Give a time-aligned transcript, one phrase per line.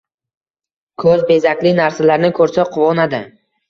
[1.03, 3.27] Ko‘z bezakli narsalarni ko‘rsa, quvonadi.